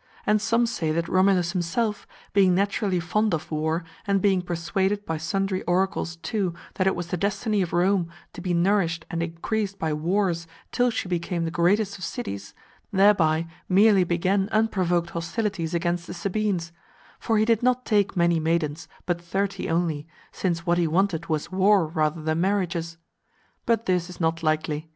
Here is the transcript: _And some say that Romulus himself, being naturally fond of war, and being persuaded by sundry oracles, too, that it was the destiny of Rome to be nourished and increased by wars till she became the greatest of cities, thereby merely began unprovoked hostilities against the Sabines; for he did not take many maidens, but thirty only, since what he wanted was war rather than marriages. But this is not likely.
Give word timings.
_And 0.24 0.40
some 0.40 0.64
say 0.64 0.92
that 0.92 1.10
Romulus 1.10 1.52
himself, 1.52 2.06
being 2.32 2.54
naturally 2.54 3.00
fond 3.00 3.34
of 3.34 3.50
war, 3.50 3.84
and 4.06 4.22
being 4.22 4.40
persuaded 4.40 5.04
by 5.04 5.18
sundry 5.18 5.62
oracles, 5.64 6.16
too, 6.16 6.54
that 6.76 6.86
it 6.86 6.96
was 6.96 7.08
the 7.08 7.18
destiny 7.18 7.60
of 7.60 7.74
Rome 7.74 8.08
to 8.32 8.40
be 8.40 8.54
nourished 8.54 9.04
and 9.10 9.22
increased 9.22 9.78
by 9.78 9.92
wars 9.92 10.46
till 10.72 10.88
she 10.88 11.06
became 11.06 11.44
the 11.44 11.50
greatest 11.50 11.98
of 11.98 12.04
cities, 12.04 12.54
thereby 12.90 13.46
merely 13.68 14.02
began 14.04 14.48
unprovoked 14.52 15.10
hostilities 15.10 15.74
against 15.74 16.06
the 16.06 16.14
Sabines; 16.14 16.72
for 17.18 17.36
he 17.36 17.44
did 17.44 17.62
not 17.62 17.84
take 17.84 18.16
many 18.16 18.40
maidens, 18.40 18.88
but 19.04 19.20
thirty 19.20 19.68
only, 19.68 20.06
since 20.32 20.64
what 20.64 20.78
he 20.78 20.86
wanted 20.86 21.26
was 21.26 21.52
war 21.52 21.86
rather 21.86 22.22
than 22.22 22.40
marriages. 22.40 22.96
But 23.66 23.84
this 23.84 24.08
is 24.08 24.18
not 24.18 24.42
likely. 24.42 24.88